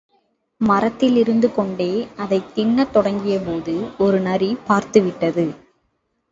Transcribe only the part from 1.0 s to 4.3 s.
இருந்துகொண்டே அதைத் தின்னத் தொடங்கியபோது ஒரு